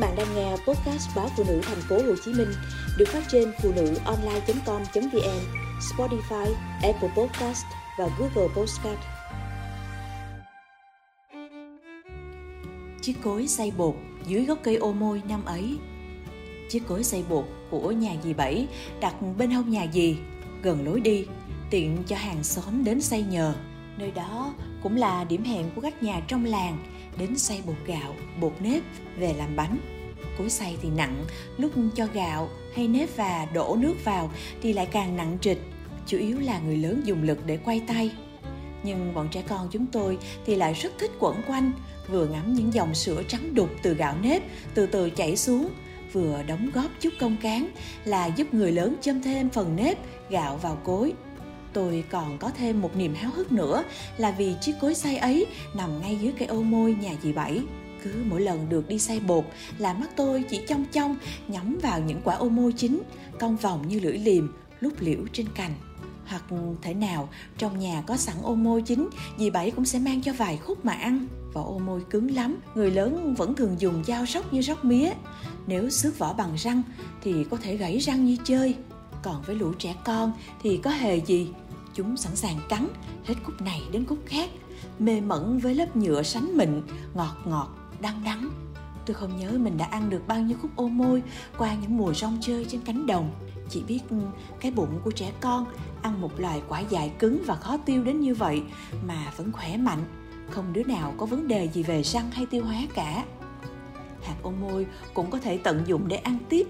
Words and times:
bạn 0.00 0.16
đang 0.16 0.34
nghe 0.34 0.50
podcast 0.50 1.16
báo 1.16 1.30
phụ 1.36 1.44
nữ 1.48 1.60
thành 1.62 1.80
phố 1.88 1.96
Hồ 1.96 2.14
Chí 2.24 2.32
Minh 2.32 2.48
được 2.98 3.08
phát 3.08 3.22
trên 3.28 3.52
phụ 3.62 3.72
nữ 3.76 3.94
online.com.vn, 4.04 5.40
Spotify, 5.80 6.52
Apple 6.82 7.08
Podcast 7.16 7.64
và 7.98 8.08
Google 8.18 8.54
Podcast. 8.56 8.98
Chiếc 13.02 13.14
cối 13.24 13.46
xay 13.46 13.72
bột 13.76 13.94
dưới 14.26 14.44
gốc 14.44 14.58
cây 14.62 14.76
ô 14.76 14.92
môi 14.92 15.22
năm 15.28 15.44
ấy. 15.44 15.78
Chiếc 16.70 16.82
cối 16.88 17.04
xay 17.04 17.24
bột 17.28 17.44
của 17.70 17.90
nhà 17.90 18.12
dì 18.22 18.34
Bảy 18.34 18.66
đặt 19.00 19.14
bên 19.38 19.50
hông 19.50 19.70
nhà 19.70 19.86
dì, 19.92 20.16
gần 20.62 20.84
lối 20.84 21.00
đi, 21.00 21.26
tiện 21.70 22.02
cho 22.06 22.16
hàng 22.16 22.44
xóm 22.44 22.84
đến 22.84 23.00
xay 23.00 23.22
nhờ. 23.22 23.54
Nơi 23.98 24.10
đó 24.10 24.54
cũng 24.82 24.96
là 24.96 25.24
điểm 25.24 25.44
hẹn 25.44 25.70
của 25.74 25.80
các 25.80 26.02
nhà 26.02 26.20
trong 26.28 26.44
làng 26.44 26.78
đến 27.20 27.38
xay 27.38 27.62
bột 27.66 27.76
gạo, 27.86 28.14
bột 28.40 28.52
nếp 28.60 28.82
về 29.16 29.34
làm 29.38 29.56
bánh. 29.56 29.78
Cối 30.38 30.50
xay 30.50 30.76
thì 30.82 30.88
nặng, 30.96 31.24
lúc 31.58 31.72
cho 31.94 32.06
gạo 32.12 32.48
hay 32.74 32.88
nếp 32.88 33.16
và 33.16 33.46
đổ 33.54 33.76
nước 33.80 33.94
vào 34.04 34.30
thì 34.62 34.72
lại 34.72 34.86
càng 34.86 35.16
nặng 35.16 35.38
trịch, 35.40 35.62
chủ 36.06 36.18
yếu 36.18 36.38
là 36.38 36.58
người 36.58 36.76
lớn 36.76 37.02
dùng 37.04 37.22
lực 37.22 37.46
để 37.46 37.58
quay 37.64 37.82
tay. 37.86 38.12
Nhưng 38.82 39.14
bọn 39.14 39.28
trẻ 39.30 39.42
con 39.48 39.68
chúng 39.70 39.86
tôi 39.86 40.18
thì 40.46 40.54
lại 40.54 40.74
rất 40.74 40.92
thích 40.98 41.10
quẩn 41.18 41.42
quanh, 41.46 41.72
vừa 42.08 42.26
ngắm 42.26 42.54
những 42.54 42.74
dòng 42.74 42.94
sữa 42.94 43.22
trắng 43.28 43.54
đục 43.54 43.70
từ 43.82 43.94
gạo 43.94 44.14
nếp 44.22 44.42
từ 44.74 44.86
từ 44.86 45.10
chảy 45.10 45.36
xuống, 45.36 45.68
vừa 46.12 46.42
đóng 46.46 46.70
góp 46.74 46.90
chút 47.00 47.10
công 47.20 47.36
cán 47.42 47.68
là 48.04 48.26
giúp 48.26 48.54
người 48.54 48.72
lớn 48.72 48.96
châm 49.00 49.22
thêm 49.22 49.50
phần 49.50 49.76
nếp 49.76 49.98
gạo 50.30 50.56
vào 50.56 50.78
cối 50.84 51.12
tôi 51.72 52.04
còn 52.10 52.38
có 52.38 52.50
thêm 52.58 52.80
một 52.80 52.96
niềm 52.96 53.14
háo 53.14 53.30
hức 53.30 53.52
nữa 53.52 53.84
là 54.16 54.30
vì 54.30 54.54
chiếc 54.60 54.72
cối 54.80 54.94
xay 54.94 55.16
ấy 55.16 55.46
nằm 55.74 56.00
ngay 56.00 56.18
dưới 56.22 56.32
cây 56.38 56.48
ô 56.48 56.62
môi 56.62 56.96
nhà 57.00 57.12
dì 57.22 57.32
Bảy. 57.32 57.60
Cứ 58.04 58.10
mỗi 58.24 58.40
lần 58.40 58.68
được 58.68 58.88
đi 58.88 58.98
xay 58.98 59.20
bột 59.20 59.44
là 59.78 59.94
mắt 59.94 60.10
tôi 60.16 60.44
chỉ 60.50 60.60
trong 60.68 60.84
trong 60.92 61.16
nhắm 61.48 61.78
vào 61.82 62.00
những 62.00 62.20
quả 62.24 62.34
ô 62.34 62.48
môi 62.48 62.72
chín, 62.72 63.02
cong 63.38 63.56
vòng 63.56 63.88
như 63.88 64.00
lưỡi 64.00 64.18
liềm, 64.18 64.52
lúc 64.80 64.92
liễu 65.00 65.20
trên 65.32 65.46
cành. 65.54 65.74
Hoặc 66.26 66.44
thể 66.82 66.94
nào 66.94 67.28
trong 67.58 67.78
nhà 67.78 68.02
có 68.06 68.16
sẵn 68.16 68.34
ô 68.42 68.54
môi 68.54 68.82
chín, 68.82 69.08
dì 69.38 69.50
Bảy 69.50 69.70
cũng 69.70 69.84
sẽ 69.84 69.98
mang 69.98 70.22
cho 70.22 70.32
vài 70.32 70.56
khúc 70.56 70.84
mà 70.84 70.92
ăn. 70.92 71.26
Vỏ 71.52 71.62
ô 71.62 71.78
môi 71.78 72.00
cứng 72.10 72.34
lắm, 72.34 72.60
người 72.74 72.90
lớn 72.90 73.34
vẫn 73.34 73.54
thường 73.54 73.76
dùng 73.78 74.04
dao 74.04 74.26
sóc 74.26 74.52
như 74.52 74.62
sóc 74.62 74.84
mía. 74.84 75.10
Nếu 75.66 75.90
xước 75.90 76.18
vỏ 76.18 76.32
bằng 76.32 76.54
răng 76.56 76.82
thì 77.22 77.44
có 77.50 77.56
thể 77.56 77.76
gãy 77.76 77.98
răng 77.98 78.26
như 78.26 78.36
chơi 78.44 78.74
còn 79.22 79.42
với 79.42 79.56
lũ 79.56 79.72
trẻ 79.78 79.96
con 80.04 80.32
thì 80.62 80.76
có 80.76 80.90
hề 80.90 81.16
gì? 81.16 81.52
Chúng 81.94 82.16
sẵn 82.16 82.36
sàng 82.36 82.58
cắn 82.68 82.88
hết 83.24 83.34
cúc 83.44 83.60
này 83.62 83.82
đến 83.92 84.04
cúc 84.04 84.18
khác, 84.26 84.50
mê 84.98 85.20
mẩn 85.20 85.58
với 85.58 85.74
lớp 85.74 85.96
nhựa 85.96 86.22
sánh 86.22 86.56
mịn, 86.56 86.82
ngọt 87.14 87.36
ngọt, 87.44 87.68
đắng 88.00 88.22
đắng. 88.24 88.50
Tôi 89.06 89.14
không 89.14 89.36
nhớ 89.36 89.58
mình 89.58 89.78
đã 89.78 89.84
ăn 89.84 90.10
được 90.10 90.22
bao 90.26 90.40
nhiêu 90.40 90.56
khúc 90.62 90.70
ô 90.76 90.88
môi 90.88 91.22
qua 91.58 91.74
những 91.74 91.96
mùa 91.96 92.14
rong 92.14 92.38
chơi 92.40 92.64
trên 92.64 92.80
cánh 92.80 93.06
đồng. 93.06 93.30
Chỉ 93.68 93.82
biết 93.82 94.00
ừ, 94.10 94.16
cái 94.60 94.70
bụng 94.70 95.00
của 95.04 95.10
trẻ 95.10 95.32
con 95.40 95.66
ăn 96.02 96.20
một 96.20 96.40
loài 96.40 96.62
quả 96.68 96.80
dại 96.80 97.12
cứng 97.18 97.42
và 97.46 97.56
khó 97.56 97.76
tiêu 97.76 98.04
đến 98.04 98.20
như 98.20 98.34
vậy 98.34 98.62
mà 99.06 99.32
vẫn 99.36 99.52
khỏe 99.52 99.76
mạnh. 99.76 100.04
Không 100.50 100.72
đứa 100.72 100.82
nào 100.82 101.14
có 101.18 101.26
vấn 101.26 101.48
đề 101.48 101.68
gì 101.68 101.82
về 101.82 102.02
răng 102.02 102.30
hay 102.30 102.46
tiêu 102.46 102.64
hóa 102.64 102.76
cả. 102.94 103.24
Hạt 104.22 104.36
ô 104.42 104.50
môi 104.50 104.86
cũng 105.14 105.30
có 105.30 105.38
thể 105.38 105.58
tận 105.58 105.82
dụng 105.86 106.08
để 106.08 106.16
ăn 106.16 106.38
tiếp 106.48 106.66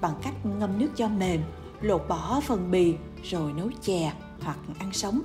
bằng 0.00 0.14
cách 0.22 0.34
ngâm 0.58 0.78
nước 0.78 0.88
cho 0.96 1.08
mềm 1.08 1.40
lột 1.82 2.08
bỏ 2.08 2.40
phần 2.40 2.70
bì 2.70 2.94
rồi 3.22 3.52
nấu 3.52 3.70
chè 3.82 4.12
hoặc 4.40 4.58
ăn 4.78 4.92
sống. 4.92 5.22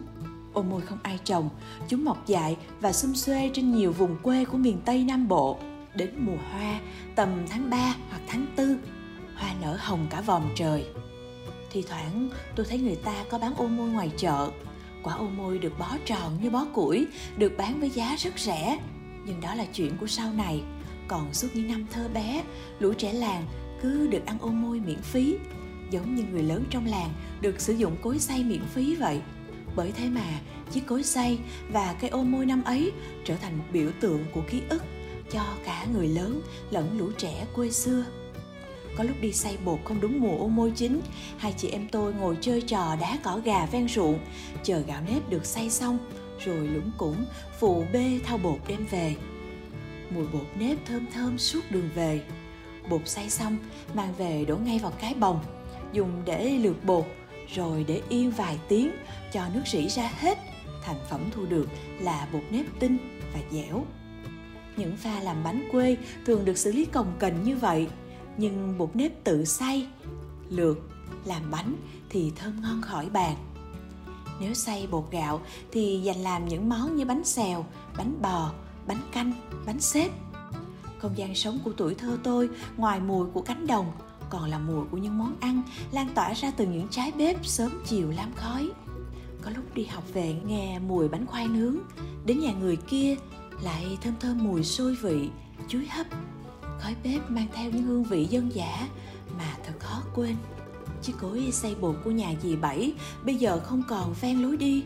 Ô 0.54 0.62
môi 0.62 0.82
không 0.82 0.98
ai 1.04 1.20
trồng, 1.24 1.50
chúng 1.88 2.06
mọc 2.06 2.28
dại 2.28 2.58
và 2.82 2.94
xum 2.94 3.14
xuê 3.14 3.52
trên 3.54 3.72
nhiều 3.72 3.92
vùng 3.92 4.18
quê 4.24 4.46
của 4.46 4.58
miền 4.58 4.82
Tây 4.86 5.04
Nam 5.04 5.28
Bộ. 5.28 5.58
Đến 5.96 6.14
mùa 6.18 6.38
hoa, 6.52 6.80
tầm 7.16 7.46
tháng 7.50 7.70
3 7.70 7.96
hoặc 8.10 8.22
tháng 8.28 8.46
4, 8.58 8.78
hoa 9.36 9.54
nở 9.62 9.78
hồng 9.80 10.08
cả 10.10 10.22
vòm 10.22 10.44
trời. 10.56 10.86
Thì 11.72 11.82
thoảng 11.82 12.30
tôi 12.56 12.66
thấy 12.70 12.80
người 12.80 12.96
ta 12.96 13.24
có 13.30 13.40
bán 13.40 13.56
ô 13.56 13.68
môi 13.68 13.90
ngoài 13.90 14.12
chợ. 14.18 14.50
Quả 15.04 15.14
ô 15.14 15.30
môi 15.30 15.60
được 15.60 15.80
bó 15.80 15.90
tròn 16.06 16.40
như 16.42 16.50
bó 16.50 16.66
củi, 16.74 17.08
được 17.38 17.54
bán 17.58 17.80
với 17.80 17.90
giá 17.90 18.16
rất 18.18 18.40
rẻ. 18.40 18.80
Nhưng 19.26 19.42
đó 19.42 19.56
là 19.56 19.66
chuyện 19.74 19.98
của 19.98 20.08
sau 20.08 20.34
này. 20.34 20.64
Còn 21.08 21.34
suốt 21.34 21.48
những 21.54 21.68
năm 21.68 21.86
thơ 21.92 22.10
bé, 22.14 22.44
lũ 22.80 22.94
trẻ 22.94 23.14
làng 23.14 23.46
cứ 23.82 24.08
được 24.08 24.26
ăn 24.26 24.38
ô 24.40 24.48
môi 24.48 24.80
miễn 24.80 25.02
phí 25.02 25.38
giống 25.92 26.16
như 26.16 26.24
người 26.32 26.44
lớn 26.44 26.64
trong 26.70 26.86
làng, 26.86 27.10
được 27.42 27.62
sử 27.62 27.74
dụng 27.74 27.96
cối 28.02 28.20
xay 28.20 28.44
miễn 28.44 28.62
phí 28.74 28.96
vậy. 28.96 29.22
Bởi 29.76 29.92
thế 29.92 30.10
mà, 30.10 30.40
chiếc 30.72 30.88
cối 30.88 31.04
xay 31.04 31.40
và 31.72 31.96
cây 32.02 32.10
ô 32.10 32.24
môi 32.24 32.46
năm 32.46 32.64
ấy 32.64 32.92
trở 33.26 33.36
thành 33.36 33.58
một 33.58 33.64
biểu 33.74 33.92
tượng 34.02 34.26
của 34.34 34.42
ký 34.50 34.62
ức 34.70 34.84
cho 35.32 35.44
cả 35.66 35.86
người 35.94 36.08
lớn 36.08 36.42
lẫn 36.72 36.98
lũ 36.98 37.12
trẻ 37.18 37.46
quê 37.56 37.72
xưa. 37.72 38.06
Có 38.98 39.04
lúc 39.04 39.16
đi 39.22 39.34
xay 39.34 39.58
bột 39.66 39.80
không 39.84 40.02
đúng 40.02 40.20
mùa 40.20 40.38
ô 40.38 40.48
môi 40.48 40.72
chín 40.72 41.02
hai 41.38 41.54
chị 41.58 41.70
em 41.70 41.88
tôi 41.92 42.14
ngồi 42.14 42.38
chơi 42.42 42.62
trò 42.62 42.96
đá 43.02 43.18
cỏ 43.24 43.42
gà 43.44 43.66
ven 43.66 43.88
ruộng, 43.88 44.20
chờ 44.64 44.80
gạo 44.80 45.02
nếp 45.08 45.30
được 45.30 45.46
xay 45.46 45.70
xong, 45.70 45.98
rồi 46.46 46.68
lũng 46.68 46.92
củng 46.98 47.26
phụ 47.60 47.86
bê 47.94 48.20
thao 48.24 48.38
bột 48.38 48.60
đem 48.68 48.86
về. 48.92 49.16
Mùi 50.10 50.28
bột 50.28 50.48
nếp 50.60 50.86
thơm 50.86 51.06
thơm 51.14 51.38
suốt 51.38 51.62
đường 51.70 51.90
về. 51.96 52.22
Bột 52.90 53.02
xay 53.06 53.30
xong, 53.30 53.58
mang 53.94 54.14
về 54.18 54.46
đổ 54.46 54.58
ngay 54.58 54.80
vào 54.80 54.92
cái 54.92 55.14
bồng 55.14 55.40
dùng 55.94 56.22
để 56.26 56.50
lượt 56.50 56.86
bột 56.86 57.06
rồi 57.56 57.86
để 57.88 58.02
yên 58.10 58.32
vài 58.32 58.60
tiếng 58.68 58.92
cho 59.34 59.44
nước 59.54 59.62
rỉ 59.66 59.88
ra 59.88 60.12
hết. 60.20 60.38
Thành 60.84 61.00
phẩm 61.10 61.22
thu 61.32 61.46
được 61.46 61.70
là 62.00 62.28
bột 62.34 62.44
nếp 62.52 62.66
tinh 62.80 62.98
và 63.34 63.40
dẻo. 63.52 63.86
Những 64.78 64.98
pha 64.98 65.20
làm 65.20 65.44
bánh 65.44 65.68
quê 65.72 65.98
thường 66.26 66.46
được 66.46 66.58
xử 66.58 66.72
lý 66.72 66.86
cồng 66.86 67.14
kềnh 67.20 67.44
như 67.44 67.58
vậy, 67.58 67.88
nhưng 68.38 68.78
bột 68.78 68.96
nếp 68.96 69.24
tự 69.24 69.46
xay 69.46 69.88
lượt 70.50 70.90
làm 71.26 71.52
bánh 71.52 71.76
thì 72.10 72.32
thơm 72.36 72.62
ngon 72.62 72.82
khỏi 72.82 73.10
bàn. 73.10 73.36
Nếu 74.40 74.54
xay 74.54 74.88
bột 74.92 75.06
gạo 75.12 75.42
thì 75.72 76.02
dành 76.04 76.18
làm 76.18 76.48
những 76.48 76.70
món 76.70 76.96
như 76.96 77.06
bánh 77.06 77.24
xèo, 77.24 77.66
bánh 77.98 78.22
bò, 78.22 78.52
bánh 78.88 79.02
canh, 79.12 79.34
bánh 79.66 79.80
xếp. 79.80 80.10
Không 80.98 81.18
gian 81.18 81.36
sống 81.36 81.60
của 81.64 81.72
tuổi 81.78 81.96
thơ 81.96 82.18
tôi, 82.24 82.50
ngoài 82.78 83.00
mùi 83.00 83.28
của 83.34 83.42
cánh 83.42 83.68
đồng 83.68 83.92
còn 84.30 84.44
là 84.50 84.60
mùi 84.60 84.86
của 84.92 84.98
những 84.98 85.18
món 85.18 85.36
ăn 85.40 85.62
lan 85.92 86.10
tỏa 86.16 86.34
ra 86.34 86.52
từ 86.52 86.66
những 86.66 86.88
trái 86.92 87.12
bếp 87.12 87.46
sớm 87.46 87.72
chiều 87.86 88.12
lam 88.12 88.34
khói. 88.36 88.70
Có 89.42 89.52
lúc 89.56 89.76
đi 89.76 89.86
học 89.86 90.04
về 90.14 90.36
nghe 90.46 90.80
mùi 90.80 91.08
bánh 91.08 91.26
khoai 91.26 91.48
nướng, 91.48 91.78
đến 92.26 92.40
nhà 92.40 92.54
người 92.54 92.76
kia 92.76 93.16
lại 93.62 93.98
thơm 94.02 94.14
thơm 94.20 94.44
mùi 94.44 94.64
sôi 94.64 94.96
vị, 94.96 95.30
chuối 95.68 95.88
hấp. 95.88 96.08
Khói 96.80 96.96
bếp 97.04 97.30
mang 97.30 97.48
theo 97.54 97.72
những 97.72 97.84
hương 97.84 98.04
vị 98.04 98.26
dân 98.26 98.56
dã 98.56 98.88
mà 99.38 99.56
thật 99.66 99.74
khó 99.80 100.02
quên. 100.16 100.36
Chiếc 101.02 101.14
cối 101.22 101.50
xây 101.52 101.76
bột 101.76 101.96
của 102.04 102.12
nhà 102.12 102.34
dì 102.44 102.56
bảy 102.56 102.94
bây 103.26 103.36
giờ 103.36 103.60
không 103.64 103.84
còn 103.88 104.14
ven 104.22 104.42
lối 104.42 104.58
đi. 104.58 104.84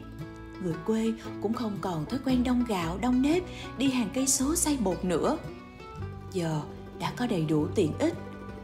Người 0.64 0.76
quê 0.86 1.14
cũng 1.42 1.54
không 1.54 1.78
còn 1.82 2.06
thói 2.06 2.20
quen 2.26 2.44
đông 2.44 2.66
gạo, 2.68 2.98
đông 3.02 3.22
nếp, 3.22 3.44
đi 3.78 3.90
hàng 3.90 4.10
cây 4.14 4.28
số 4.28 4.56
xay 4.56 4.78
bột 4.84 5.06
nữa. 5.06 5.38
Giờ 6.34 6.62
đã 7.00 7.14
có 7.18 7.28
đầy 7.28 7.46
đủ 7.46 7.68
tiện 7.76 7.98
ích 8.00 8.14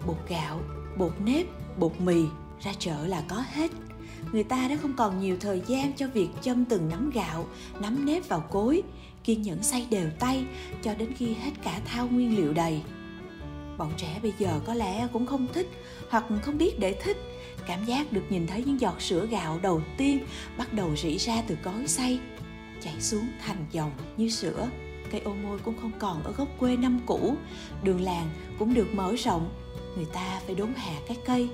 bột 0.07 0.18
gạo, 0.29 0.62
bột 0.97 1.13
nếp, 1.25 1.45
bột 1.79 2.01
mì, 2.01 2.23
ra 2.62 2.72
chợ 2.79 3.07
là 3.07 3.23
có 3.28 3.44
hết. 3.53 3.72
Người 4.31 4.44
ta 4.44 4.68
đã 4.68 4.78
không 4.81 4.94
còn 4.97 5.19
nhiều 5.19 5.38
thời 5.40 5.62
gian 5.68 5.94
cho 5.94 6.07
việc 6.07 6.29
châm 6.41 6.66
từng 6.66 6.90
nắm 6.90 7.09
gạo 7.09 7.47
nắm 7.79 8.06
nếp 8.06 8.29
vào 8.29 8.40
cối, 8.40 8.84
kiên 9.23 9.41
nhẫn 9.41 9.63
xay 9.63 9.88
đều 9.90 10.09
tay 10.19 10.45
cho 10.81 10.94
đến 10.94 11.13
khi 11.13 11.34
hết 11.34 11.51
cả 11.63 11.81
thao 11.85 12.07
nguyên 12.07 12.35
liệu 12.35 12.53
đầy. 12.53 12.81
Bọn 13.78 13.91
trẻ 13.97 14.19
bây 14.22 14.34
giờ 14.40 14.59
có 14.66 14.73
lẽ 14.73 15.07
cũng 15.13 15.25
không 15.25 15.47
thích 15.53 15.68
hoặc 16.09 16.25
không 16.44 16.57
biết 16.57 16.79
để 16.79 16.95
thích. 17.03 17.18
Cảm 17.68 17.85
giác 17.85 18.12
được 18.12 18.24
nhìn 18.29 18.47
thấy 18.47 18.63
những 18.66 18.79
giọt 18.79 19.01
sữa 19.01 19.28
gạo 19.31 19.59
đầu 19.62 19.81
tiên 19.97 20.19
bắt 20.57 20.74
đầu 20.74 20.95
rỉ 20.95 21.18
ra 21.18 21.41
từ 21.47 21.57
cối 21.63 21.88
xay, 21.88 22.19
chảy 22.81 23.01
xuống 23.01 23.28
thành 23.45 23.66
dòng 23.72 23.91
như 24.18 24.29
sữa. 24.29 24.69
Cây 25.12 25.22
ô 25.22 25.34
môi 25.34 25.59
cũng 25.59 25.75
không 25.81 25.91
còn 26.00 26.24
ở 26.24 26.31
gốc 26.31 26.47
quê 26.59 26.78
năm 26.78 27.00
cũ, 27.06 27.35
đường 27.84 28.01
làng 28.01 28.29
cũng 28.59 28.74
được 28.74 28.88
mở 28.94 29.15
rộng 29.15 29.50
người 29.98 30.08
ta 30.14 30.40
phải 30.46 30.56
đốn 30.56 30.74
hạ 30.76 30.94
cái 31.08 31.18
cây. 31.26 31.50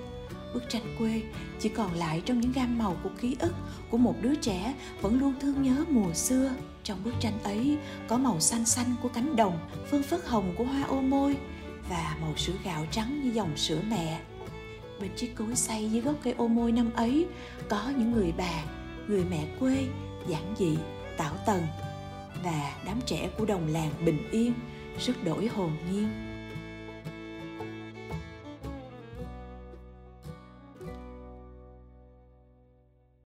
Bức 0.54 0.70
tranh 0.70 0.96
quê 0.98 1.22
chỉ 1.60 1.70
còn 1.70 1.94
lại 1.94 2.22
trong 2.26 2.40
những 2.40 2.52
gam 2.52 2.78
màu 2.78 2.98
của 3.04 3.10
ký 3.22 3.36
ức 3.40 3.54
của 3.90 3.98
một 3.98 4.16
đứa 4.22 4.36
trẻ 4.36 4.74
vẫn 5.02 5.20
luôn 5.20 5.34
thương 5.42 5.62
nhớ 5.64 5.86
mùa 5.90 6.14
xưa. 6.14 6.52
Trong 6.84 7.04
bức 7.04 7.14
tranh 7.20 7.44
ấy 7.44 7.78
có 8.08 8.18
màu 8.18 8.40
xanh 8.40 8.66
xanh 8.66 8.96
của 9.02 9.10
cánh 9.10 9.36
đồng, 9.36 9.60
phương 9.92 10.04
phất 10.04 10.26
hồng 10.26 10.54
của 10.58 10.64
hoa 10.64 10.84
ô 10.84 11.02
môi 11.02 11.38
và 11.90 12.18
màu 12.22 12.38
sữa 12.38 12.54
gạo 12.64 12.86
trắng 12.92 13.22
như 13.24 13.32
dòng 13.32 13.58
sữa 13.58 13.82
mẹ. 13.90 14.22
Bên 15.02 15.12
chiếc 15.16 15.36
cối 15.36 15.56
xay 15.56 15.92
dưới 15.92 16.02
gốc 16.02 16.16
cây 16.24 16.34
ô 16.38 16.48
môi 16.48 16.72
năm 16.72 16.94
ấy 16.94 17.26
có 17.70 17.92
những 17.98 18.12
người 18.12 18.34
bà, 18.38 18.64
người 19.08 19.24
mẹ 19.30 19.46
quê, 19.60 19.86
giản 20.28 20.54
dị, 20.58 20.78
tảo 21.18 21.34
tần 21.46 21.64
và 22.44 22.76
đám 22.86 23.00
trẻ 23.06 23.30
của 23.38 23.46
đồng 23.46 23.68
làng 23.68 23.92
bình 24.06 24.30
yên 24.32 24.54
rất 25.00 25.24
đổi 25.24 25.48
hồn 25.48 25.72
nhiên. 25.92 26.33